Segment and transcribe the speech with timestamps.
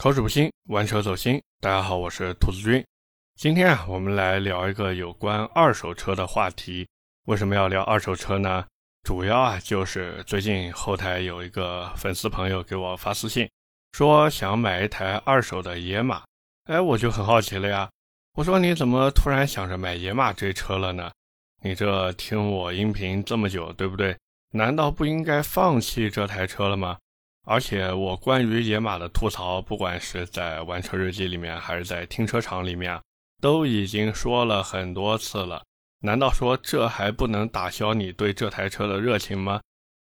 [0.00, 1.38] 口齿不清，玩车走心。
[1.60, 2.82] 大家好，我是兔子君。
[3.36, 6.88] 今天啊，我们来聊一个有关二手车的话题。
[7.26, 8.64] 为什么要聊二手车呢？
[9.02, 13.46] 主要啊，就是最近后台有一个粉丝朋友给我发私信，
[13.92, 16.22] 说想买一台二手的野马。
[16.64, 17.86] 哎，我就很好奇了呀。
[18.32, 21.12] 我说你怎么突然想着买野马这车了呢？
[21.62, 24.16] 你这听我音频这么久，对不对？
[24.52, 26.96] 难道不应该放弃这台车了吗？
[27.50, 33.02] 而且我关于野马的吐槽，不管是在玩车日记里面，还是在停车场里面，
[33.40, 35.60] 都已经说了很多次了。
[36.02, 39.60] 难道说这还不能打消你对这台车的热情吗？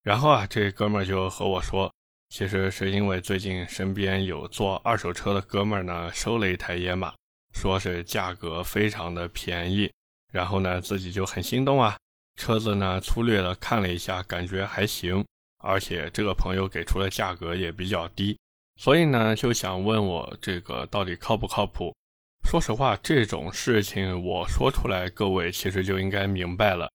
[0.04, 1.92] 然后啊，这哥们儿就和我说，
[2.28, 7.12] 其实是因为最近身边有做二手车的哥们儿呢，收了一台野马，
[7.52, 9.90] 说是价格非常的便宜，
[10.32, 11.96] 然后呢自己就很心动啊。
[12.36, 15.24] 车子呢粗略的看了一下，感觉还行。
[15.64, 18.38] 而且这个朋友给出的价格也比较低，
[18.76, 21.94] 所以呢就想问我这个到底靠不靠谱？
[22.46, 26.90] 说实话，这种事情我说出来，各位其实就应该明白了。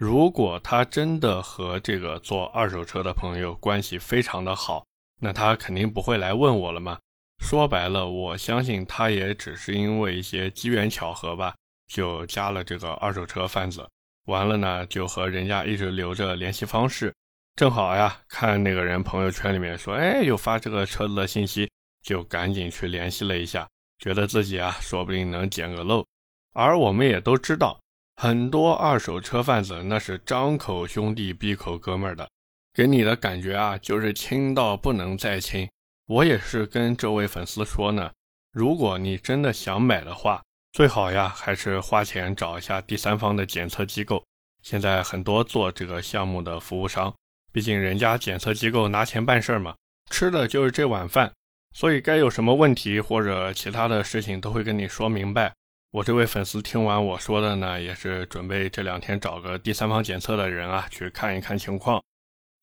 [0.00, 4.84] 如果他真的和这个做二手车的朋友关系非常的好，
[5.20, 6.98] 那他肯定不会来问我了嘛。
[7.38, 11.54] 说白了，我相信他也只是因为一些机缘巧合吧，
[11.86, 13.86] 就加了这个二手车贩子，
[14.24, 17.14] 完了呢就和人家一直留着联系方式。
[17.56, 21.70] 正好呀，看那个人朋友圈里面说，哎，有发这个车子的信息，
[22.02, 23.68] 就赶紧去联系了一下，
[24.00, 26.04] 觉得自己啊，说不定能捡个漏。
[26.52, 27.78] 而我们也都知道，
[28.16, 32.28] 很多二手车贩子那是张口兄弟闭口哥们儿的，
[32.72, 35.68] 给你的感觉啊，就是亲到不能再亲。
[36.06, 38.10] 我也是跟这位粉丝说呢，
[38.50, 44.24] 如果你真的想买的话，最好呀，还是花钱找一下第三方的检测机构。
[44.60, 47.14] 现在很多做这个项目的服务商。
[47.54, 49.76] 毕竟人家检测机构拿钱办事儿嘛，
[50.10, 51.32] 吃的就是这碗饭，
[51.72, 55.54] 所以该有什么问题或者其他的事情都会跟你说明白。
[55.92, 62.02] 我这位粉丝听完我说的呢，也是准备这两天找个第三方检测的人啊，去看一看情况。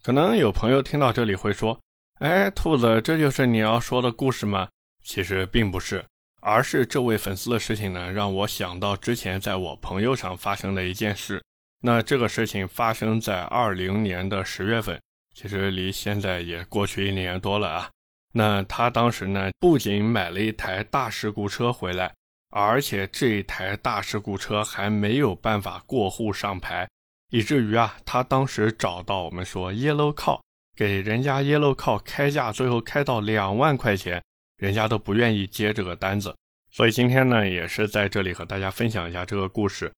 [0.03, 1.79] 可能有朋友听到这里会说
[2.19, 4.67] ：“哎，兔子，这就是你要说的故事吗？”
[5.01, 6.03] 其实并不是，
[6.41, 11.41] 而是这位粉丝的事情呢，让我想到之前在我朋友上发生的一件事。
[11.83, 15.01] 那这个事情发生在二零年的十月份，
[15.33, 17.89] 其实离现在也过去一年多了啊。
[18.33, 22.13] 那他当时呢，不仅买了一台大事故车回来，
[22.51, 26.87] 而且这一台大事故车还没有办法过户上牌，
[27.31, 30.39] 以至于啊，他当时找到我们说 Yellow Car，
[30.75, 34.23] 给人家 Yellow Car 开价，最后开到两万块钱，
[34.57, 36.35] 人家都不愿意接这个单子。
[36.69, 39.91] 所以今天呢，也是在这里和大家分享一下这个故事。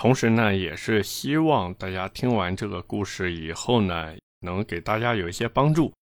[0.00, 5.92] 同时呢，也是希望大家听完这个故事以后呢，能给大家有一些帮助。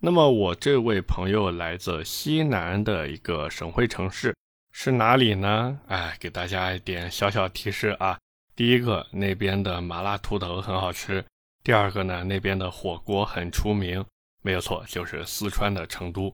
[0.00, 4.32] 那么我这位朋友来自西南的一个省会城市，
[4.70, 5.76] 是哪里呢？
[5.88, 8.16] 哎，给大家一点小小提示啊。
[8.54, 11.20] 第一个，那边的麻辣兔头很好吃；
[11.64, 14.04] 第二个呢，那边的火锅很出名。
[14.42, 16.32] 没有错，就是四川的成都。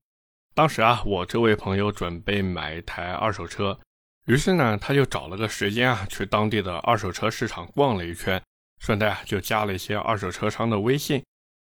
[0.55, 3.81] 当时啊，我这位朋友准备买一台二手车。
[4.27, 8.43] 于是呢，他就找了个时间啊，去当地的二手车市场逛了一圈，
[8.81, 11.23] 顺带就加了一些二手车商的微信。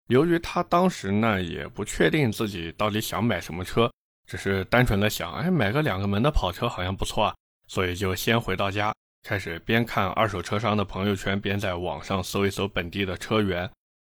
[0.08, 3.90] 由于他当时呢也不确定自己到底想买什么车，
[4.26, 7.34] 只是单纯的想，哎，买个两个门的跑车好像不错啊，
[7.66, 13.68] 所以就先回到家，开始边看二手车商的朋友圈，边在网上搜一搜本地的车源。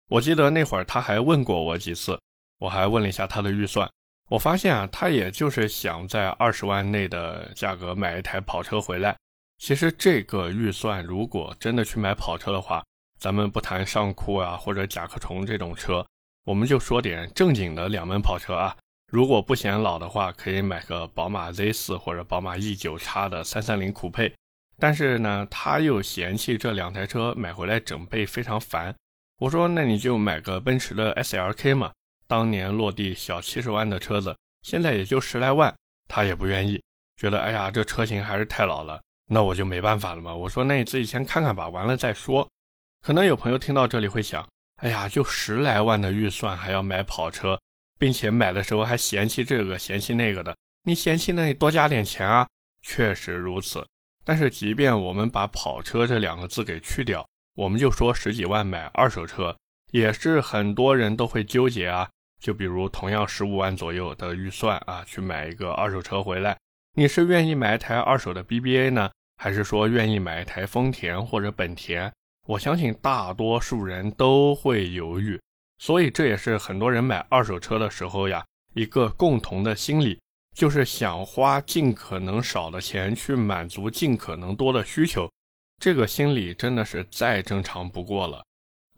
[0.07, 2.19] 我记得那会儿他还问过我几次，
[2.57, 3.87] 我还问了一下他的预算。
[4.29, 9.17] 我发现啊，他也就是想在二十万内的价格买一台跑车回来。
[9.57, 12.83] 其实这个预算，如果真的去买跑车的话，
[13.19, 16.05] 咱们不谈上酷啊或者甲壳虫这种车，
[16.45, 18.75] 我们就说点正经的两门跑车啊。
[19.11, 24.31] 如果不嫌老的话，可以买个宝马 Z4 或者宝马 E9 x 的330酷配。
[24.77, 28.95] 但是呢，他又嫌弃这两台车买回来整备非常烦。
[29.39, 31.91] 我说，那你就买个奔驰的 SLK 嘛。
[32.29, 35.75] 当年落地小七十万的车子，现在也就十来万，
[36.07, 36.79] 他也不愿意，
[37.17, 39.01] 觉得哎呀，这车型还是太老了。
[39.25, 40.31] 那我就没办法了嘛。
[40.33, 42.47] 我说那你自己先看看吧，完了再说。
[43.01, 47.59] 可能有朋友听到这里会想，哎呀，就十来万的预算还要买跑车，
[47.97, 52.47] 并且买的时候还嫌弃这个嫌弃那个的，你嫌弃那你多加点钱啊。
[52.83, 53.85] 确实如此，
[54.23, 59.57] 但是即便我们把跑车这两个字给去掉，我们就说十几万买二手车，
[59.91, 62.09] 也是很多人都会纠结啊。
[62.39, 66.57] 就比如同样十五万左右的预算啊，去买一个二手车回来，
[66.95, 72.11] 你是愿意买一台二手的 BBA 呢，还是说愿意买一台丰田或者本田？
[72.47, 75.39] 我相信大多数人都会犹豫，
[75.77, 78.43] 所以这也是很多人买二手车的时候呀，
[78.73, 80.19] 一个共同的心理，
[80.55, 85.29] 就是想花尽可能少的钱去满足尽可能多的需求，
[85.77, 88.43] 这个心理真的是再正常不过了。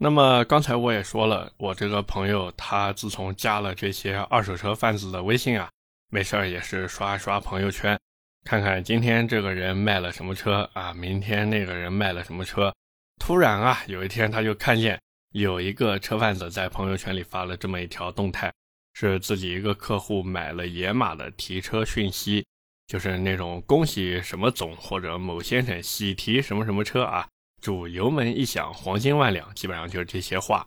[0.02, 5.70] 那么刚才我也说了，我这个朋友他自从加了这些二手车贩子的微信啊，
[6.10, 7.96] 没事儿也是刷刷朋友圈，
[8.42, 12.74] 看看今天这个人卖了什么车啊，明天那个人卖了什么车。
[13.20, 15.00] 突然啊，有一天他就看见
[15.34, 18.52] 有一个车贩子在朋友圈里发了这么一条动态。
[18.94, 22.44] 是自己一个客户买了野马的提车讯息，
[22.88, 27.28] 就是那种恭喜什么总或者某先生喜提什么什么车啊，
[27.62, 30.66] 主油门一响黄金万两，基本上就是这些话。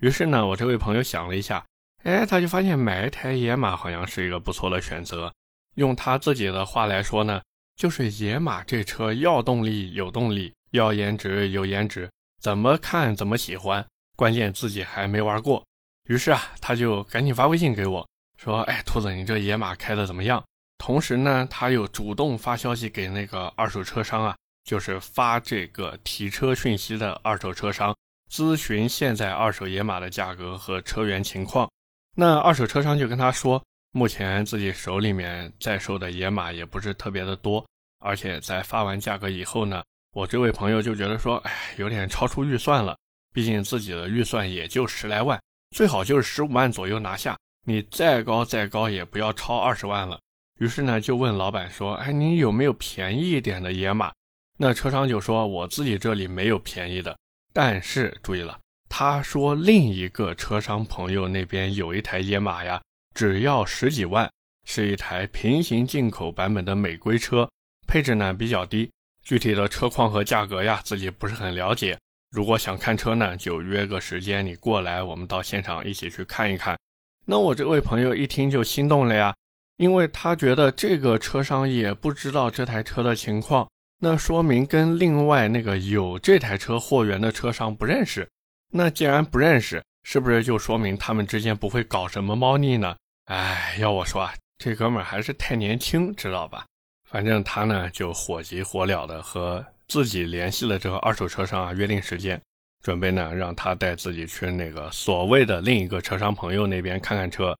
[0.00, 1.66] 于是呢，我这位朋友想了一下，
[2.04, 5.32] 哎，他就发现买一台野马好像是一个不错的选择。
[5.74, 7.42] 用他自己的话来说呢，
[7.74, 12.08] 就是野马这车要动力有动力，要颜值有颜值，
[12.40, 13.84] 怎么看怎么喜欢，
[14.14, 15.62] 关键自己还没玩过。
[16.08, 18.08] 于是啊，他就赶紧发微信给我，
[18.38, 20.44] 说：“哎，兔子，你这野马开的怎么样？”
[20.78, 27.96] 同时呢，他又主动发消息给那个二手车商啊，就是发这个提车讯息的二手车商，
[28.30, 31.70] 咨询现在二手野马的价格和车源情况。
[32.16, 37.64] 那二手车商就跟他说，目前自己手里面在售的野马也不是特别的多，
[38.00, 42.98] 而且在发完价格以后呢，我这位朋友就觉得说，哎，有点超出预算了，
[43.32, 45.40] 毕竟自己的预算也就十来万。
[45.76, 50.18] 最好就是十五万左右拿下，你再高再高也不要超二十万了。
[50.58, 54.10] 于是呢，就问老板说：“哎，你有没有便宜一点的野马？”
[54.56, 57.16] 那车商就说：“我自己这里没有便宜的，
[57.52, 58.58] 但是注意了，
[58.88, 62.80] 他说另一个车商朋友那边有一台野马呀，
[63.14, 64.30] 只要十几万，
[64.64, 67.48] 是一台平行进口版本的美规车，
[67.86, 68.90] 配置呢比较低，
[69.22, 71.98] 具体的车况和价格呀，自己不是很了解。”
[72.32, 76.76] 如果想看车呢，就约个时间，你过来，我们到现场一起去看一看。
[77.24, 79.34] 那我这位朋友一听就心动了呀，
[79.76, 83.66] 因为他觉得这个车商也不知道这台车的情况，
[83.98, 88.28] 那说明跟另外那个有这台车货源的车商不认识。
[88.72, 92.96] 那既然不认识，是不是就说明他们之间不会搞什么猫腻呢？
[93.26, 96.66] 哎，要我说啊，这哥们还是太年轻，知道吧？
[97.08, 99.64] 反正他呢就火急火燎的和。
[99.88, 102.42] 自己联系了这个二手车商啊，约定时间，
[102.82, 107.56] 准备呢让他带自己去那个所谓的另一个车商朋友那边看看车。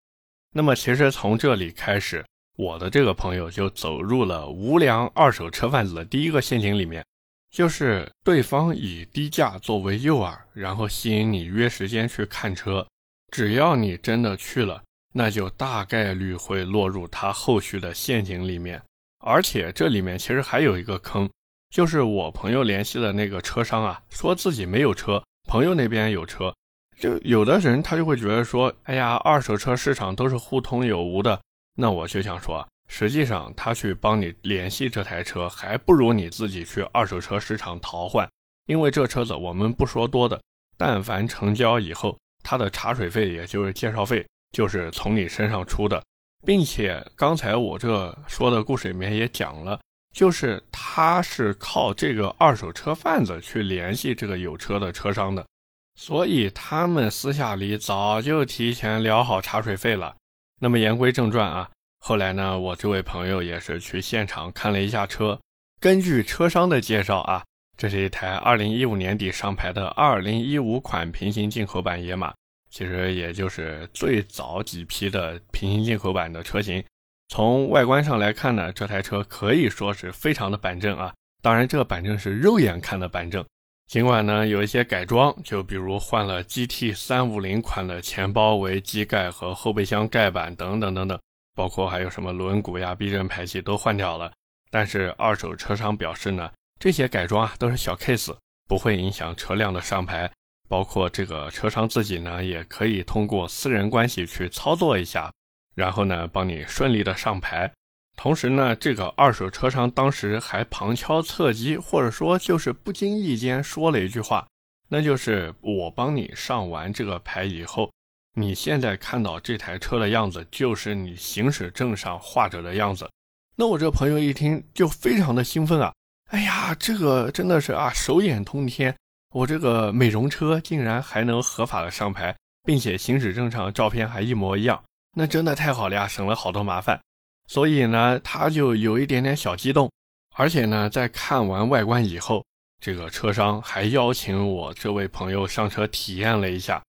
[0.52, 7.04] 那么其实从这里开始，我的这个朋友就走入了无良二手车贩子的第一个陷阱里面，
[7.50, 12.86] 就是对方以低价作为诱饵，然后吸引你约时间去看车。
[13.30, 14.82] 只要你真的去了，
[15.12, 18.80] 那就大概率会落入他后续的陷阱里面。
[19.18, 21.28] 而且这里面其实还有一个坑。
[21.68, 26.54] 就是我朋友联系的那个车商啊，说自己没有车，朋友那边有车。
[26.98, 31.38] 就有的人他就会觉得说，哎呀，二手车市场都是互通有无的。
[31.76, 38.28] 那我就想说，实际上他去帮你联系这台车，还不如你自己去二手车市场淘换。
[38.66, 40.40] 因为这车子我们不说多的，
[40.76, 46.02] 但凡成交以后，他的茶水费也就是介绍费，就是从你身上出的，
[46.44, 49.78] 并且刚才我这说的故事里面也讲了。
[50.12, 55.46] 就是他是靠这个二手车贩子去联系这个有车的车商的，
[55.94, 60.16] 所以他们私下里早就提前聊好茶水费了。
[60.58, 65.38] 那么言归正传啊，后来呢，我这位朋友也是去现场看了一下车，
[65.80, 67.44] 根据车商的介绍啊，
[67.76, 72.32] 这是一台2015年底上牌的2015款平行进口版野马，
[72.70, 76.82] 其实也就是最早几批的平行进口版的车型。
[77.28, 81.12] 从外观上来看呢，这台车可以说是非常的板正啊。
[81.42, 83.44] 当然，这个板正是肉眼看的板正。
[83.86, 91.18] 尽管呢有一些改装，就比如换了 GT 三五零款的前包围、机盖和后备箱盖板等等等等，
[91.54, 94.32] 包括还有什么轮毂呀、避震排气都换掉了。
[94.70, 96.50] 但是二手车商表示呢，
[96.80, 100.30] 这些改装啊都是小 case，不会影响车辆的上牌。
[100.68, 105.30] 包括这个车商自己呢，也可以通过私人关系去操作一下。
[105.76, 107.72] 然后呢，帮你顺利的上牌。
[108.16, 114.46] 同时呢，这个二手车商当时还旁敲侧击，或者说就是不经意间说了一句话，
[114.88, 117.92] 那就是我帮你上完这个牌以后，
[118.34, 123.08] 你现在看到这台车的样子，就是你行驶证上画着的样子。
[123.54, 125.92] 那我这朋友一听就非常的兴奋啊！
[126.30, 128.94] 哎呀，这个真的是啊，手眼通天，
[129.32, 134.82] 我这个美容车竟然还能合法的上牌，并且行驶证上照片还一模一样。
[135.14, 137.00] 那真的太好了呀，省了好多麻烦，
[137.46, 139.90] 所以呢，他就有一点点小激动，
[140.34, 142.44] 而且呢，在看完外观以后，
[142.80, 146.82] 这个车商还邀请我这位朋友上车体验了一下。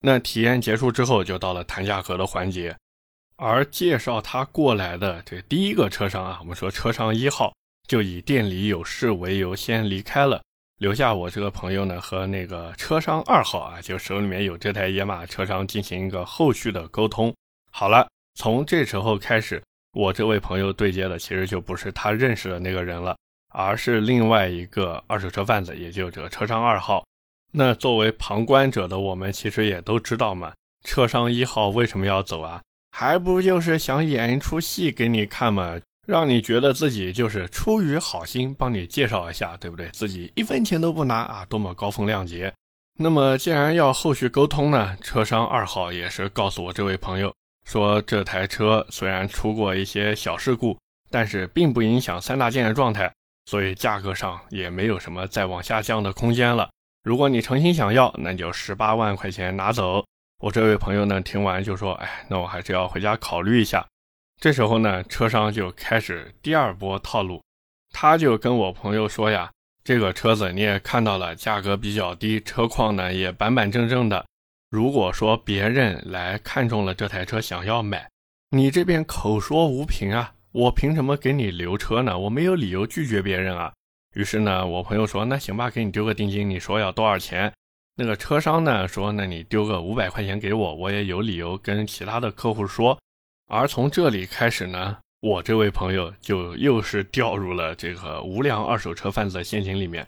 [0.00, 2.76] 那体验结束之后，就到了谈价格的环节。
[3.36, 7.52] 而介绍他过来的这第一个车商啊，我们说车商一号
[7.88, 10.42] 就以店里有事为由先离开了，
[10.78, 17.34] 留下我这个朋友呢和那个车商二号啊，就手里面有这台野马车商进行一个后续的沟通。
[17.70, 19.62] 好了，从这时候开始，
[19.92, 23.16] 我这位朋友对接的其实就不是他认识的那个人了，
[23.50, 27.04] 而是另外一个二手车贩子，也就这个车商二号。
[27.52, 32.62] 那作为旁观者的我们，其实也都知道嘛，车商一号为什么要走啊？
[32.90, 39.88] 还不就是想演一出戏给你看嘛，让你觉得自己就是出于好心帮你介绍一下，对不对？
[39.92, 42.52] 自己一分钱都不拿啊，多么高风亮节。
[42.98, 47.34] 那么既然要后续沟通呢，车商二号也是告诉我这位朋友。
[47.64, 50.78] 说这台车虽然出过一些小事故，
[51.10, 53.12] 但是并不影响三大件的状态，
[53.46, 56.70] 所以价格上也没有什么再往下降的空间了。
[57.04, 60.04] 如果你诚心想要，那就十八万块钱拿走。
[60.40, 63.86] 我这位朋友呢，听完就说：“哎，那我还是要回家考虑一下。”
[64.40, 67.40] 这时候呢，车商就开始第二波套路，
[67.92, 69.50] 他就跟我朋友说呀
[69.84, 74.24] ：“这个车子你也看到了，价格比较低，车况呢也板板正正的。”
[74.72, 78.08] 如果说别人来看中了这台车想要买，
[78.48, 82.18] 你这边口说无凭啊，我凭什么给你留车呢？
[82.18, 83.70] 我没有理由拒绝别人啊。
[84.14, 87.52] 于是呢，我朋友说那行吧，给你丢个定金，你说要多少钱？
[87.96, 92.98] 那个车商呢说那你丢个五百块钱给我，我也有理由跟其他的客户说。
[93.50, 100.06] 而从这里开始呢，我这位朋友就又是掉入了这个无良二手车贩子的陷阱里面，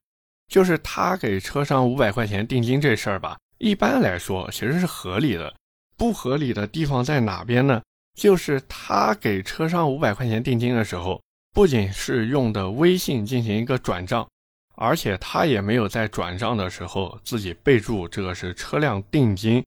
[0.48, 3.36] 就是他给车商五百块钱定金这事儿吧。
[3.58, 5.54] 一般来说，其实是合理的。
[5.96, 7.80] 不合理的地方在哪边呢？
[8.14, 14.28] 就是他给车商五百块钱定金的时候，不仅是用的微信进行一个转账，
[14.76, 19.64] 而且他也没有在转账的时候自己备注这个是车辆定金。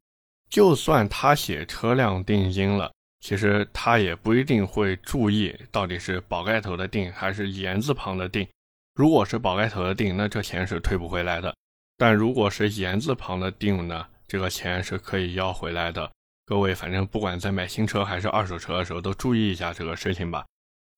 [0.49, 8.47] 就算他写车辆定金了，其实他也不一定会注意到底是宝盖头的定还是言字旁的定。
[8.95, 11.53] 如果是宝盖头的定，那这钱是退不回来的。
[11.97, 16.11] 但如果是言字旁的定呢，这个钱是可以要回来的。
[16.45, 20.45] 各位，反正不管在买新车还是二手车的时候，都注意一下这个事情吧。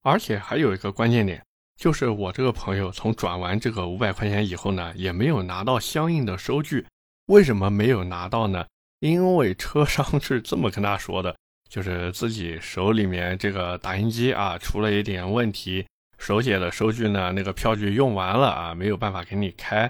[0.03, 1.43] 而且还有一个关键点，
[1.77, 6.85] 就是我这个朋友从转完这个五百块钱以后呢，也没有拿到相应的收据。
[7.27, 8.65] 为什么没有拿到呢？
[8.99, 11.35] 因为车商 是这么跟他说的，
[11.69, 15.85] 就是自己手里面这个打印机啊出了一点问题，
[16.17, 19.89] 手写的收据呢那个票据用完了啊，没有办法给你开。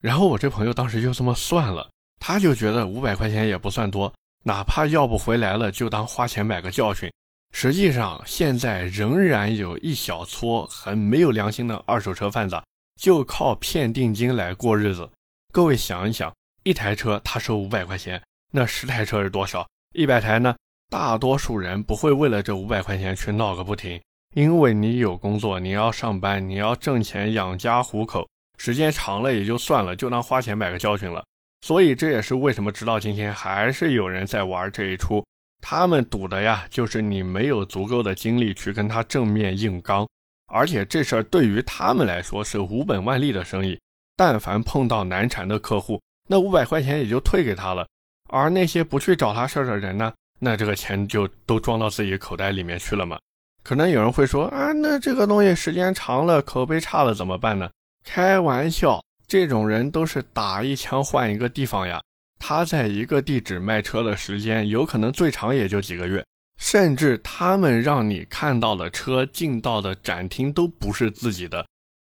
[0.00, 1.90] 然后我这朋友当时就这么算了，
[2.20, 4.12] 他就觉得五百块钱也不算多，
[4.44, 7.10] 哪怕要不回来了，就当花钱买个教训。
[7.52, 12.62] 实际上，现在仍然有一小撮很没有良心的二手车贩子，
[13.00, 15.08] 就靠骗定金来过日子。
[15.52, 19.66] 各位想一想，一台车他收五百块钱，那十台车是多少？
[19.94, 20.54] 一百台呢？
[20.90, 24.00] 大多数人不会为了这五百块钱去闹个不停，
[24.34, 28.28] 因为你有工作，你要上班，你要挣钱养家糊口。
[28.58, 31.24] 时间长了也就算了，就当花钱买个教训了。
[31.62, 35.24] 所以这也是为什么直到今天还是有人在玩这一出。
[35.60, 40.06] 他们赌的呀，就是你没有足够的精力去跟他正面硬刚。
[40.52, 43.78] 而且这事儿对于他们来说是无本万利的生意。
[44.16, 47.86] 但凡碰到难缠的客户，那五百块钱也就退给他了。
[48.28, 53.18] 而那些不去找他事儿的人呢，那这个钱就都装到自己口袋里面去了嘛。
[53.62, 57.68] 可能有人会说啊，那这个东西时间长了，口碑差了怎么办呢？
[58.10, 62.00] 开玩笑，这种人都是打一枪换一个地方呀。
[62.38, 66.24] 他在一个地址卖车的时间，有可能最长也就几个月，
[66.56, 71.66] 甚至他们让你看到的车进到的展厅都不是自己的。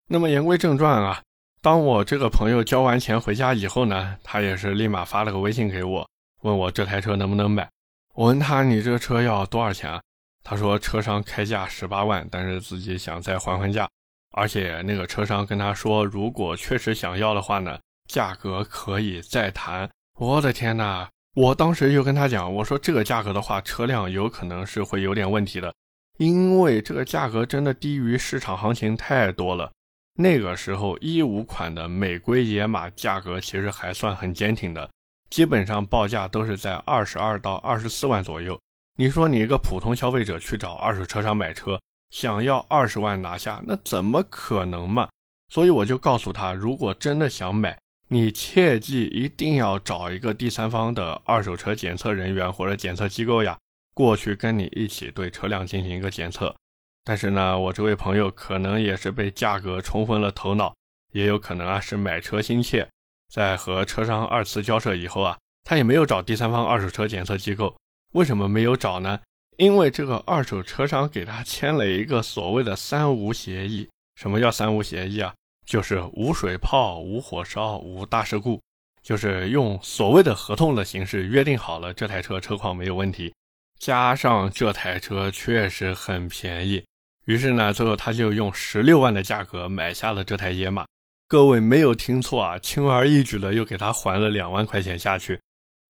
[0.09, 1.21] 那么言归正传啊，
[1.61, 6.09] 当我这个朋友交完钱回家以后呢，他也是立马发了个微信给我，
[6.41, 7.69] 问我这台车能不能买。
[8.15, 10.01] 我问他你这车要多少钱啊？
[10.43, 13.87] 他说车商开价十八万，但是自己想再还还价。
[14.33, 19.89] 而且那个车商跟他说，如果确实想要的话呢，价格可以再谈。
[20.19, 21.09] 我的天哪！
[21.35, 25.73] 我当时就跟他讲，我说这个价格的话，车辆有可能是会有点问题的，
[26.17, 29.71] 因为这个价格真的低于市场行情太多了。
[30.15, 34.87] 那个时候一五款的美规野马价格其实还算很坚挺的，
[35.31, 38.59] 基本上报价都是在二十二到二十四万左右。
[38.95, 41.79] 你说你一个普通消费者去找二手车商买车？
[42.13, 45.09] 想要二十万拿下，那怎么可能嘛？
[45.51, 47.75] 所以我就告诉他，如果真的想买，
[48.07, 53.57] 你切记一定要找一个第三方的二手车检测人员或者检测机构呀，
[53.95, 56.55] 过去跟你一起对车辆进行一个检测。
[57.03, 60.71] 但是呢，我这位朋友可能也是被价格冲昏了头脑，
[61.13, 62.87] 也有可能啊是买车心切，
[63.33, 67.75] 在和车商二次交涉以后啊，他也没有找第三方二手车检测机构。
[68.11, 69.19] 为什么没有找呢？
[69.57, 73.87] 因为这个二手车商给他签了一个所谓的“三无协议”。
[74.15, 75.33] 什么叫“三无协议”啊？
[75.65, 78.61] 就是无水泡、无火烧、无大事故，
[79.01, 83.33] 就是用所谓的合同的形式约定好了这台车车况没有问题，
[83.79, 86.83] 加上这台车确实很便宜，
[87.25, 90.85] 于是呢，最后他就用十六万的价格买下了这台野马。
[91.29, 95.39] 各位没有听错啊，轻而易举的又给他还了两万块钱下去。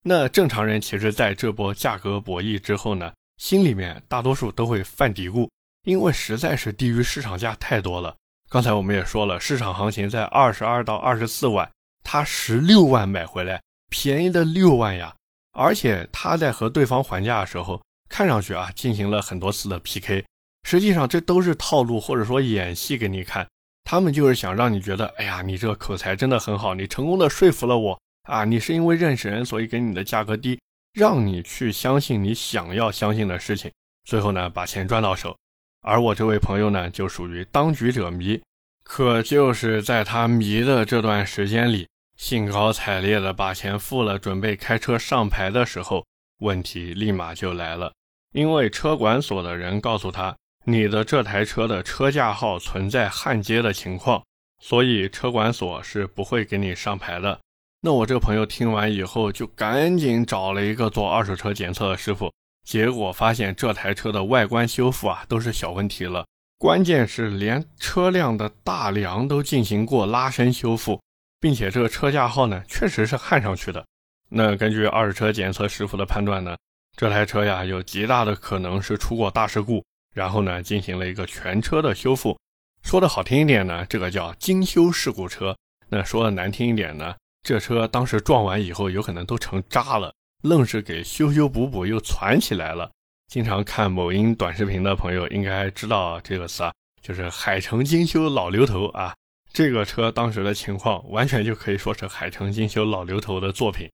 [0.03, 3.11] 那正常人其实在这波价格博弈之后呢？
[3.37, 5.49] 心里面大多数都会犯嘀咕，
[5.83, 8.15] 因为实在是低于市场价太多了。
[8.49, 11.69] 刚才我们也说了，市场行情在二十二到二十四万，
[12.03, 15.13] 他十六万买回来，便宜的六万呀！
[15.53, 20.23] 而且他在和对方还价的时候，看上去啊进行了很多次的 PK，
[20.63, 23.47] 实际上这都是套路或者说演戏给你看。
[23.83, 28.45] 他们就是想让你觉得，哎呀，你这个口才真的很好，你成功的说服了我啊！
[28.45, 30.59] 你是因为认识人，所以给你的价格低。
[30.93, 33.71] 让你去相信你想要相信的事情，
[34.05, 35.35] 最后呢把钱赚到手。
[35.81, 38.39] 而我这位朋友呢，就属于当局者迷，
[38.83, 46.05] 可就是在他迷的这段时间里，兴高采烈的把钱付了，准备开车上牌的时候，
[46.39, 47.91] 问题立马就来了。
[48.31, 50.35] 因为车管所的人告诉他，
[50.65, 54.23] 你的这台车的车架号存在焊接的情况，
[54.61, 57.39] 所以车管所是不会给你上牌的。
[57.85, 62.31] 那我这个朋友听完以后，就赶紧找了一个做二手车检测的师傅，
[62.63, 66.25] 结果发现这台车的外观修复啊都是小问题了，
[66.57, 70.97] 关键是连车辆的大梁都进行过拉伸修复，
[71.41, 73.85] 并且这个车架号呢确实是焊上去的。
[74.29, 76.55] 那根据二手车检测师傅的判断呢，
[76.95, 82.39] 这台车呀有极大的可能是出过大事故，然后呢进行了一个全车的修复。
[82.81, 85.53] 说的好听一点呢，这个叫精修事故车；
[85.89, 87.13] 那说的难听一点呢。
[87.43, 92.89] 这车当时撞完以后，有可能都成渣了，愣是给修修补补又攒起来了。
[93.27, 99.13] 经常看某音短视频的朋友应该知道这个词啊，就是“海城精修老刘头”啊。
[99.51, 103.91] 这个车当时的情况，完全就可以说是海城精修老刘头的作品。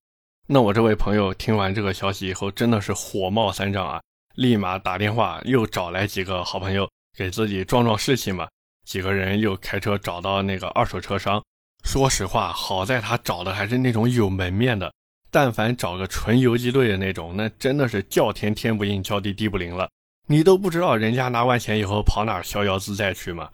[0.48, 4.02] 那我这位朋友听完这个消息以后，真的是火冒三丈啊，
[4.36, 8.48] 立马打电话又找来几个好朋友，给自己壮壮士气嘛。
[8.86, 11.44] 几个人又开车找到那个二手车商。
[11.84, 14.92] 说实话，好在他找的还是那种有门面的。
[15.32, 19.88] 但凡找个纯游击队的那种，那真的是叫天天不应，叫地地不灵了。
[20.28, 23.50] 你都不知道人家拿完钱以后跑哪逍遥自在去吗？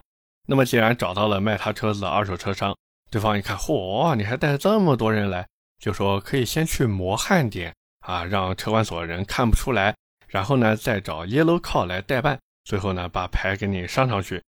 [0.46, 2.74] 那么既然找到了卖他车子的二手车商，
[3.10, 5.46] 对方一看，嚯，你还带这么多人来，
[5.78, 9.94] 就说可以先去磨焊点啊，让车管所的人看不出来，
[10.28, 14.42] 然后呢再找 Yellow Car 来代办，最后呢把牌给你上上去。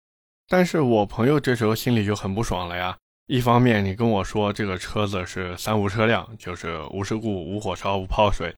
[0.47, 2.95] 但是我朋友这时候心里就很不爽了呀。
[3.27, 8.49] 一方面，你跟我说这个车子是三无车辆，就是无事故、无火烧、无泡水；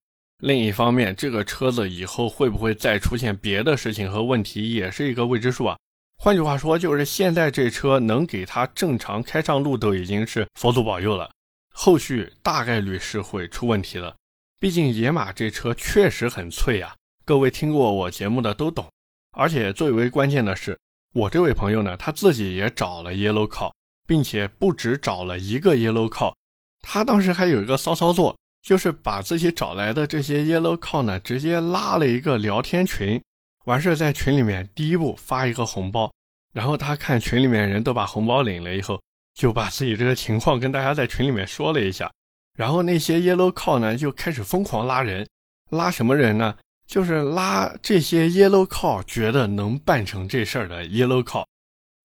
[0.44, 5.76] 另一方面，这个车子以后会不会再出现别的事情和问题，也是一个未知数啊。
[6.20, 11.32] 换句话说，就是现在这车能给它正常开上路，都已经是佛祖保佑了。
[11.74, 14.16] 后续大概率是会出问题的。
[14.60, 16.94] 毕竟野马这车确实很脆呀，
[17.26, 18.88] 各位听过我节目的都懂。
[19.32, 20.78] 而且最为关键的是，
[21.16, 23.72] 我这位朋友呢，他自己也找了 Yellow Car。
[24.10, 26.34] 并且不止找了一个 Yellow Call，
[26.82, 33.22] 他当时还有一个骚操作，就是把自己找来的这些 Yellow Call 呢，直接拉了一个聊天群，
[33.66, 36.12] 完事在群里面第一步发一个红包，
[36.52, 39.00] 然后他看群里面人都把红包领了以后，
[39.36, 42.12] 就把自己这个情况跟大家在群里面说了一下，
[42.58, 45.28] 然后那些 Yellow Call 呢就开始疯狂拉人，
[45.70, 46.56] 拉什么人呢？
[46.88, 51.46] 就是拉这些 Yellow Call 觉得能办成这事儿的 Yellow Call。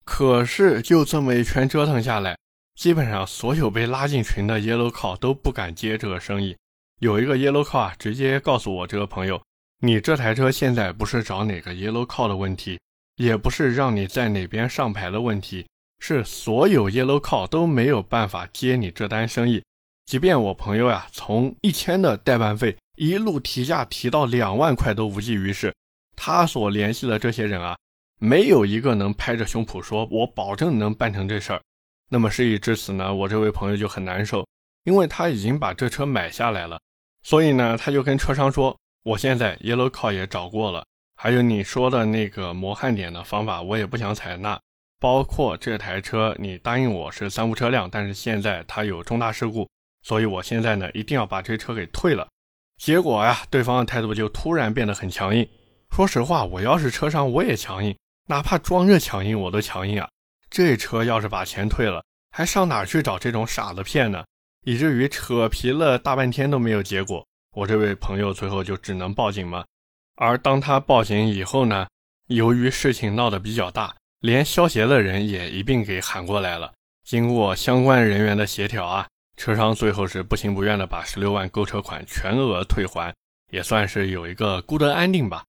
[0.05, 2.37] 可是就这么一圈折腾下来，
[2.75, 6.57] 基本上所有被拉进群的 Yellow Car 都不敢接这个生意。
[7.01, 9.41] 有一个 Yellow Car 直接告诉我这个朋友
[9.81, 12.79] ：“你这台车现在不是找哪个 Yellow Car 的问题，
[13.17, 15.67] 也不是让你在哪边上牌的问题，
[16.01, 19.63] 是所有 Yellow Car 都没有办法接你这单生意。
[20.05, 25.75] 即便我朋友呀从一千的代办费一路提价提到两万块都无济于事。
[26.15, 27.75] 他所联系的这些人啊。”
[28.25, 31.61] 没有一个能拍着胸脯说“我保证能办成这事儿”。
[32.09, 34.47] 那么事已至此呢，我这位朋友就很难受，
[34.85, 36.81] 因为他已经把这车买下来了，
[37.23, 44.59] 所以呢，他就跟车商说：“我现在 Yellow Car 也找过了，还有你说的那个磨焊点的方法，我也不想采纳。
[44.99, 49.69] 包括这台车，你答应我是三无车辆，但是现在它有重大事故，
[50.03, 52.27] 所以我现在呢一定要把这车给退了。”
[52.81, 55.47] 结果呀，对方的态度就突然变得很强硬。
[55.91, 57.95] 说实话，我要是车商，我也强硬。
[58.27, 60.09] 哪怕装着强硬，我都强硬啊！
[60.49, 64.25] 这车要是把钱退了，还上哪去找这种傻子骗呢？
[64.65, 67.27] 以至于扯皮了大半天都没有结果。
[67.55, 69.65] 我这位朋友最后就只能报警嘛。
[70.17, 71.87] 而当他报警以后呢，
[72.29, 76.73] 由于事情闹得比较大，连消协的人也一并给喊过来了。
[77.05, 79.07] 经过相关人员的协调啊，
[79.37, 83.15] 车商最后是不情不愿的把十六万购车款全额退还，
[83.51, 85.45] 也算是有一个孤德安定吧。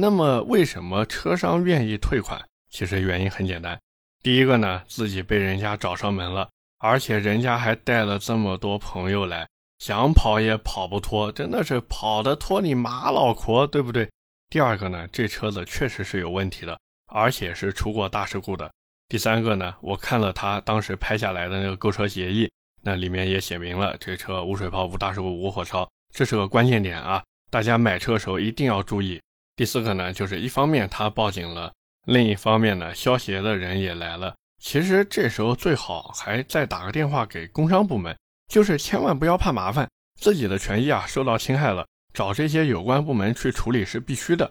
[0.00, 2.40] 那么为什么车商愿意退款？
[2.70, 3.76] 其实原因很简单，
[4.22, 9.44] 第一个呢，自己被人家找上门了，而且人家还带了这么多朋友来。
[9.80, 14.08] 想跑也跑不脱，真的是跑得脱你马老婆，对不对？
[14.48, 18.70] 第二个呢，这车子确实是有问题的，而且是出过大事故的。
[19.08, 22.48] 第三个呢，我看了他当时拍下来的那个购车协议，
[22.82, 27.20] 那里面也写明了这车无水泡、无大事故、无火烧，这是个关键点啊！
[27.50, 29.20] 大家买车的时候一定要注意。
[29.58, 31.72] 第四个呢，就是一方面他报警了，
[32.06, 34.32] 另一方面呢，消协的人也来了。
[34.60, 38.16] 其实这时候最好还再打个电话给工商部门。
[38.46, 39.90] 就是千万不要怕麻烦，
[40.20, 44.48] 自己的权益啊受到侵害了，找这些有关部门去处理是必须的。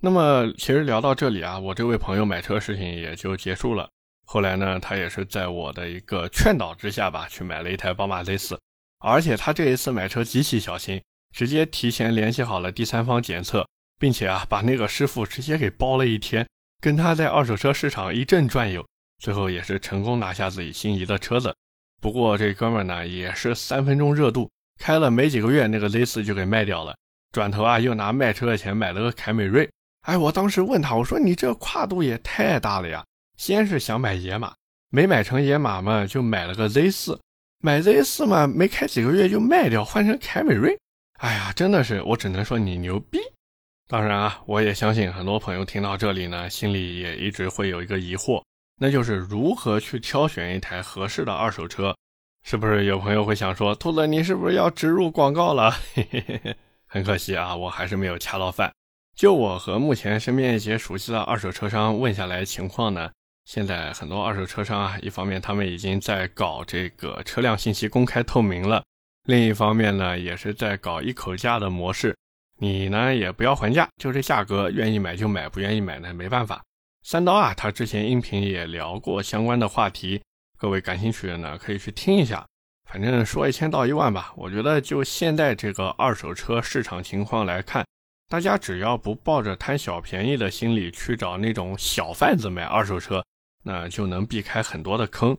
[0.00, 3.88] 那么其实聊到这里啊，我这位朋友买车事情也就结束了。
[4.26, 8.58] 后来呢，他也是在我的一个劝导之下吧，去买了一台宝马 Z4，
[8.98, 11.00] 而且他这一次买车极其小心，
[11.32, 13.64] 直接提前联系好了第三方检测，
[13.98, 16.46] 并且啊把那个师傅直接给包了一天，
[16.80, 18.86] 跟他在二手车市场一阵转悠，
[19.18, 21.54] 最后也是成功拿下自己心仪的车子。
[22.00, 26.94] 不过这哥们呢也是三分钟热度，开了没几个月，那个 Z4 就给卖掉了。
[27.32, 29.68] 转头啊又拿卖车的钱买了个凯美瑞。
[30.02, 33.04] 哎，我当时问他，我说你这跨度也太大了呀！
[33.36, 34.54] 先是想买野马，
[34.90, 37.18] 没买成野马嘛，就买了个 Z4。
[37.60, 40.78] 买 Z4 嘛，没开几个月就卖掉，换成凯美瑞。
[41.18, 43.18] 哎呀，真的是，我只能说你牛逼。
[43.88, 48.42] 当然啊，我也相信很多朋友听到这里呢，心里也一直会有一个疑惑。
[48.78, 51.96] 那就是如何去挑选一台合适的二手车，
[52.44, 55.70] 是不是有朋友会想说，兔子你是不是要植入广告了？
[55.94, 58.70] 嘿嘿嘿嘿，很可惜啊，我还是没有恰到饭。
[59.16, 63.10] 就我和目前身边一些熟悉的二手车商问下来情况呢，
[63.46, 68.84] 现在很多二手车商啊，一方面他们已经在搞这个车辆信息公开透明了，
[69.24, 72.14] 另一方面呢，也是在搞一口价的模式，
[72.60, 76.62] 你呢也不要还价，就这价格，愿意买就买，不愿意买呢没办法。
[77.04, 80.20] 三刀啊，他之前音频也聊过相关的话题，
[80.58, 82.44] 各位感兴趣的呢可以去听一下。
[82.90, 87.86] 反正说一千道一万吧，我觉得就现在这个二手车市场情况来看，
[88.28, 93.24] 大家只要不抱着贪小便宜的心理去找那种小贩子买二手车，
[93.62, 95.36] 那就能避开很多的坑。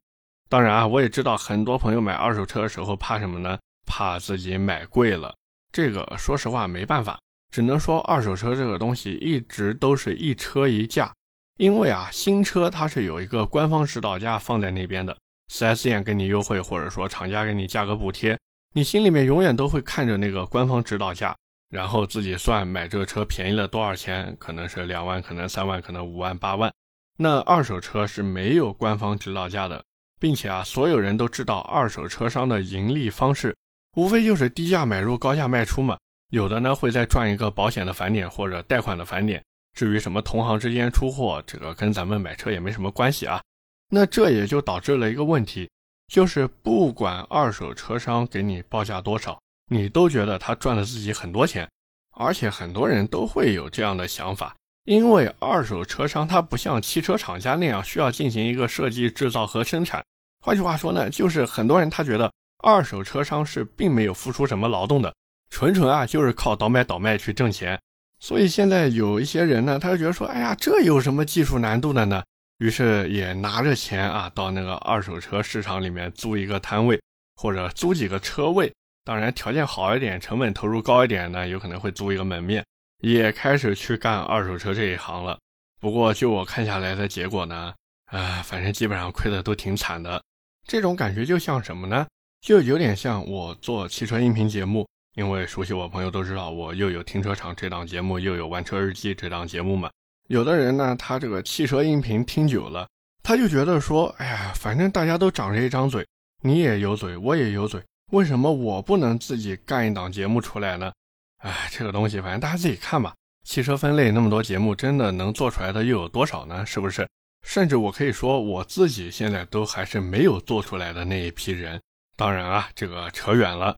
[0.47, 3.58] 当然啊，我也知道很多朋友买二手车的时候怕什么呢？
[3.86, 5.36] 怕自己买贵了。
[5.71, 7.19] 这个说实话没办法，
[7.51, 11.12] 只能说二手车这个东西一直都是一车一价。
[11.58, 15.17] 因为啊，新车它是有一个官方指导价放在那边的
[15.51, 18.39] ，4S 店给你优惠，或者说厂家给你价格补贴，
[18.73, 21.36] 你心里面永远都会看着那个官方指导价，
[21.69, 26.71] 然后自己算买这个车便宜了多少钱，可能是两万，可能三万，可能五万八万。
[27.17, 29.84] 那二手车是没有官方指导价的，
[30.17, 33.53] 并且啊，所有人都知道二手车商的盈利方式，
[33.99, 35.97] 无非就是低价买入，高价卖出嘛。
[36.31, 39.43] 有的呢会再赚一个保险的返点或者贷款的返点。
[39.77, 43.41] 至于什么同行之间出货，这个跟咱们买车也没什么关系啊。
[43.89, 45.69] 那这也就导致了一个问题，
[46.07, 49.38] 就是不管二手车商给你报价多少，
[49.69, 51.69] 你都觉得他赚了自己很多钱。
[52.12, 60.01] 而且很多人都会有这样的想法，因为二手车商他不像汽车厂家那样需要进行一个设计、制造和生产。
[60.41, 65.13] 换句话说呢，就是很多人他觉得二手车商是并没有付出什么劳动的，
[65.49, 67.79] 纯纯啊就是靠倒买倒卖去挣钱。
[68.19, 72.21] 所以现在有一些人呢，他就觉得说，哎呀，这有什么技术难度的呢？
[72.57, 77.01] 于是也拿着钱啊，到那个二手车市场里面租一个摊位，
[77.35, 78.69] 或者租几个车位。
[79.05, 82.65] 当然，条件好一点，成本投入高一点呢，有可能会租一个门面，
[83.01, 85.39] 也开始去干二手车这一行了。
[85.79, 87.73] 不过，就我看下来的结果呢，
[88.07, 90.21] 啊，反正基本上亏的都挺惨的。
[90.67, 92.05] 这种感觉就像什么呢？
[92.41, 94.88] 就有点像我做汽车音频节目。
[95.15, 99.89] 因为熟悉我朋友都知道，我又有停车场这档节目，又有玩车日记这档节目嘛。
[100.28, 102.88] 有的人呢，他这个汽车音频听久了，
[103.21, 106.06] 他就觉得说，哎呀，反正大家都长着一张嘴，
[106.41, 110.93] 你也有嘴，我也有嘴，为什么我不能自己干一档节目出来呢？
[111.39, 113.13] 哎，这个东西反正大家自己看吧。
[113.43, 116.65] 汽车分类那么多节目，真的能做出来的又有多少呢？
[116.65, 117.06] 是不是？
[117.41, 121.82] 甚至我可以说，我自己现在都还是没有做出来的那一批人。
[122.19, 123.77] 当然啊，这个扯远了。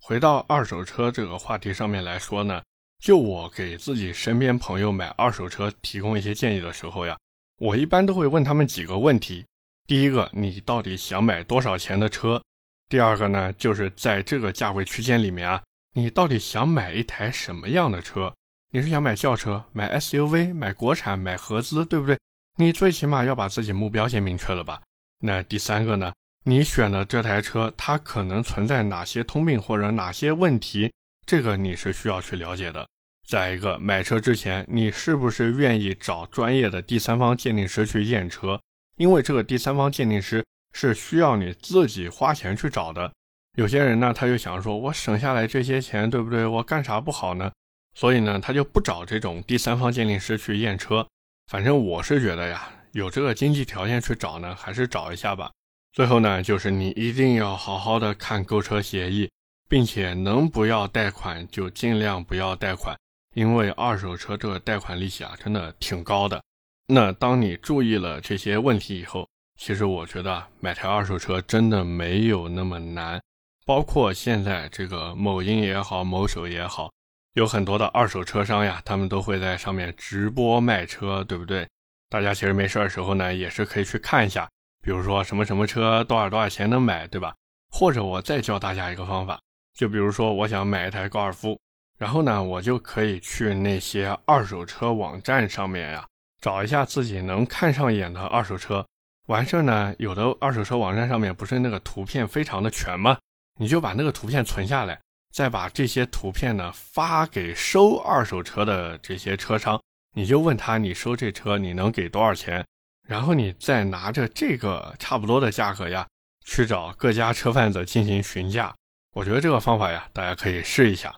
[0.00, 2.62] 回到二手车这个话题上面来说呢，
[3.00, 7.18] 就我给自己身边朋友买二手车提供一些建议的时候呀，
[7.58, 9.44] 我一般都会问他们几个问题。
[9.88, 12.40] 第一个，你到底想买多少钱的车？
[12.88, 15.60] 第二个呢，就是在这个价位区间里面啊，
[15.94, 18.32] 你到底想买一台什么样的车？
[18.70, 22.16] 你是想买轿车、买 SUV、买国产、买合资，对不对？
[22.56, 24.80] 你最起码要把自己目标先明确了吧。
[25.18, 26.12] 那第三个呢？
[26.44, 30.90] 你选的这台车，它可能存在哪些通病或者哪些问题？
[31.26, 32.88] 这个你是需要去了解的。
[33.28, 38.58] 再一个，买车之前，你是不是愿意找专业的第三方鉴定师去验车？
[38.96, 43.12] 因为这个第三方鉴定师是需要你自己花钱去找的。
[43.56, 46.46] 有些人呢，他就想说，我省下来这些钱，对不对？
[46.46, 47.52] 我干啥不好呢？
[47.94, 51.06] 所以呢，他就不找这种第三方鉴定师去验车。
[51.48, 55.50] 反正我是觉得呀，有这个经济条件去找呢，还是找一下吧。
[55.92, 59.28] 最后呢，就是你一定要好好的看购车协议，
[59.68, 62.96] 并且能不要贷款就尽量不要贷款。
[63.34, 66.42] 因为二手车这个贷款利息啊，真的挺高的。
[66.86, 73.20] 那当你注意了这些问题以后，其实我觉得买台二手车真的没有那么难。
[73.64, 76.90] 包括现在这个某音也好，某手也好，
[77.34, 81.68] 有很多的二手车商呀，他们都会在上面直播卖车，对不对？
[82.08, 84.48] 大家其实没事的时候呢，也是可以去看一下，
[84.82, 87.34] 比如说什么什么车多少多少钱能买，对吧？
[87.70, 89.40] 或者我再教大家一个方法，
[89.74, 91.58] 就比如说我想买一台高尔夫。
[91.98, 96.06] 然后呢，我就可以去那些二手车网站上面呀，
[96.40, 98.82] 找一下自己能看上眼的二手车。
[99.26, 103.18] 完事儿呢，有的二手车网站上面不是那个图片非常的全吗？
[103.58, 104.98] 你就把那个图片存下来，
[105.30, 109.78] 再把这些图片呢发给收二手车的这些车商，
[110.14, 112.64] 你就问他你收这车你能给多少钱？
[113.10, 116.06] 然后你再拿着这个差不多的价格呀，
[116.44, 118.72] 去找各家车贩子进行询价。
[119.16, 121.12] 我觉得这个方法呀，大家可以试一下。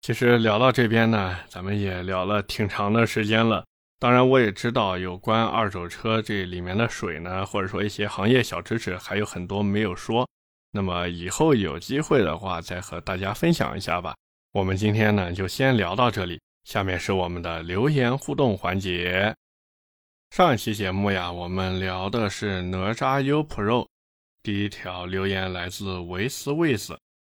[0.00, 3.64] 其实聊到这边呢，咱们也聊了挺长的时间了。
[4.00, 10.28] 当然，我也知道有关二手车这里面的水呢，或者说一些行业小知识还有很多没有说。
[10.72, 14.16] 那么以后有机会的话，再和大家分享一下吧。
[14.50, 19.32] 我们今天呢就先聊到这里，下面是我们的留言互动环节。
[20.30, 23.86] 上一期节目呀，我们聊的是哪吒 U Pro，
[24.42, 26.98] 第一条留言来自维斯卫斯。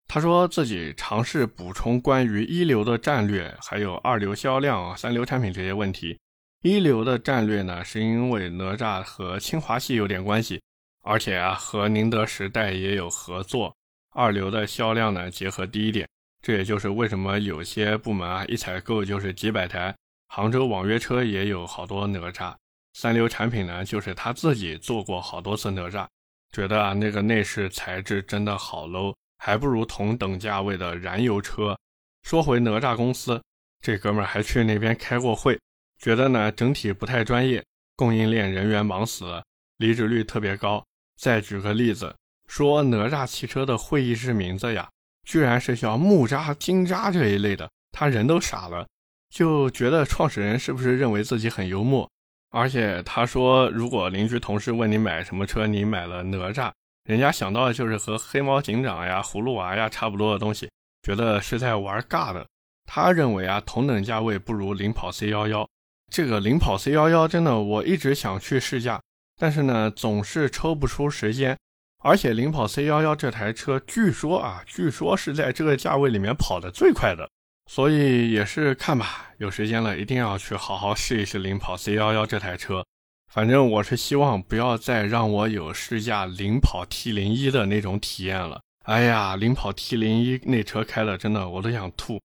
[0.08, 6.18] 他说自己尝试补充关于一流的战略，还有二流销量、三流产品这些问题。
[6.62, 10.62] 一流的战略呢，是因为哪吒和清华系有点关系，
[11.02, 13.76] 而且啊和宁德时代也有合作。
[14.12, 16.08] 二流的销量呢，结合第一点，
[16.40, 19.94] 这也就是为什么有些部门啊一采购就是几百台。
[20.28, 22.54] 杭州网约车也有好多哪吒。
[22.98, 26.06] 三流产品呢，就是他自己做过好多次哪吒，
[26.50, 29.14] 觉得啊那个内饰材质真的好 low。
[29.36, 31.78] 还不如同等价位的燃油车。
[32.22, 33.38] 说回哪吒公司，
[33.82, 35.60] 这哥们儿还去那边开过会，
[35.98, 37.62] 觉得呢整体不太专业，
[37.96, 39.44] 供应链人员忙死了，
[39.76, 40.82] 离职率特别高。
[41.18, 42.16] 再举个例子，
[42.48, 44.88] 说哪吒汽车的会议室名字呀，
[45.24, 48.88] 居然是叫木吒、金吒这一类的，他人都傻了，
[49.28, 52.10] 就觉得创始人是不是认为自己很幽默？
[52.56, 56.72] 而且他说，如果邻居同事问你买什么车，你买了哪吒。
[57.04, 60.66] 人家想到的就是和黑猫警长呀、葫芦娃呀差不多的东西，
[61.02, 62.46] 觉得是在玩尬的。
[62.86, 65.68] 他认为啊，同等价位不如领跑 C 幺幺。
[66.10, 68.98] 这个领跑 C 幺幺真的，我一直想去试驾，
[69.36, 71.54] 但是呢，总是抽不出时间。
[72.02, 77.28] 而且领跑 C 幺幺这台车，据说啊，据说是在这个价位里面跑的最快的。
[77.66, 82.84] 所以也是看吧，有时间了一定要去好好试一试领跑 C 幺幺这台车。
[83.32, 88.60] 反正我是希望不要再让我有试驾领跑 T 零一的那种体验了。
[88.84, 92.20] 哎呀，领跑 T 零一那车开了，真的我都想吐。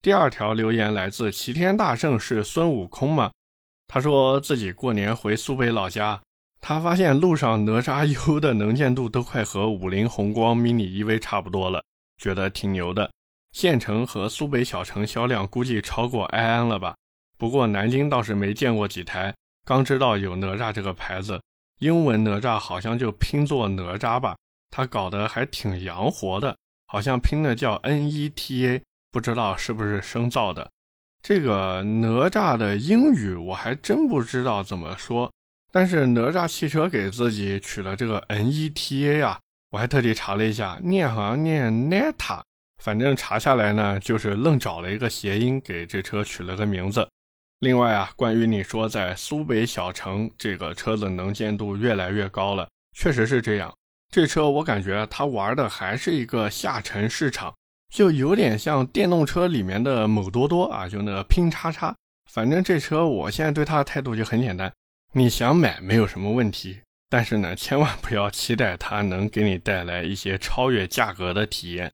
[0.00, 3.30] 第二条留言来自齐天大圣是孙悟空吗？
[3.86, 6.20] 他说自己过年回苏北老家，
[6.60, 11.84] 他发现路上哪吒 U 的能见度都快和五菱宏光 mini EV 差不多了，
[12.16, 13.10] 觉得挺牛的。
[13.54, 16.96] 县城和苏北小城销量估计超过埃安了吧？
[17.38, 19.32] 不过南京倒是没见过几台。
[19.64, 21.40] 刚知道有哪吒这个牌子，
[21.78, 24.36] 英文哪吒好像就拼作哪吒吧，
[24.70, 26.56] 他搞得还挺洋活的，
[26.88, 30.68] 好像拼的叫 N E T A，不知道是不是生造的。
[31.22, 35.32] 这个哪吒的英语我还真不知道怎么说，
[35.70, 39.38] 但是哪吒汽车给自己取了这个 N E T A 啊，
[39.70, 42.42] 我还特地查了一下，念好像念 Neta，
[42.84, 47.08] 反正查下来呢，就是愣找了一个谐音给这车取了个名字。
[47.60, 53.74] 另外啊，关于你说在苏北小城这个车子能见度越来越高了，确实是这样。
[54.10, 57.54] 这车我感觉它玩的还是一个下沉市场，
[57.90, 61.96] 就有点像电动车里面的某多多啊，就那个拼叉叉。
[62.30, 64.70] 反正这车我现在对它的态度就很简单，
[65.14, 71.90] 你想买没有什么问题，但是呢，千万不要期待它能给你带来一些超越价格的体验。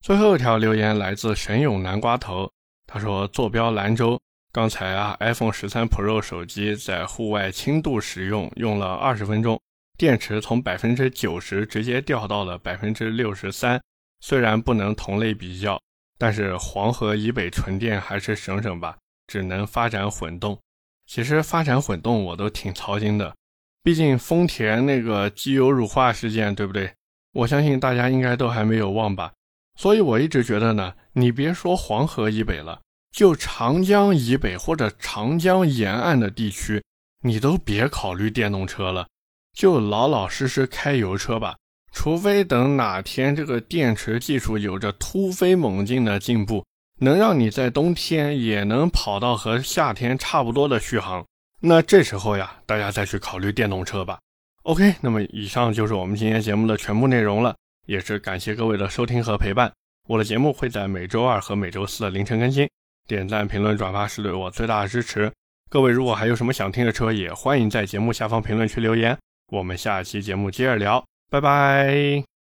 [0.00, 2.50] 最后一条留言来自神勇南瓜头。
[2.86, 4.20] 他说坐标兰州，
[4.52, 9.60] 刚才啊 iPhone 十三 Pro 手机在户外轻度使用，用了二十分钟，
[9.98, 13.80] 电池从百分之九十直接掉到了百分之六十三。
[14.20, 15.80] 虽然不能同类比较，
[16.16, 20.58] 但是黄河以北纯电还是省省吧，只能发展混动。
[21.06, 23.34] 其实发展混动我都挺操心的，
[23.82, 26.92] 毕竟丰田那个机油乳化事件，对不对？
[27.32, 29.32] 我相信大家应该都还没有忘吧。
[29.76, 32.80] 所以我一直觉得呢，你别说黄河以北了，
[33.12, 36.82] 就长江以北或者长江沿岸的地区，
[37.22, 39.06] 你都别考虑电动车了，
[39.54, 41.56] 就老老实实开油车吧。
[41.92, 46.64] 除非等哪天这个电池技术有着突飞猛进的进步，
[47.00, 51.24] 能让你在冬天也能跑到和夏天差不多的续航，
[51.60, 54.18] 那这时候呀，大家再去考虑电动车吧。
[54.64, 57.54] OK，那么以上就是我们今天节目的全部内容了。
[57.86, 59.72] 也是感谢各位的收听和陪伴。
[60.08, 62.68] 我的节目会在每周二和每周四的凌晨更新，
[63.08, 65.32] 点赞、评论、转发是对我最大的支持。
[65.68, 69.16] 各位如果还有什么想听的车，也欢迎在节目下方评论区留言。
[69.48, 72.35] 我们下期节目接着聊，拜拜。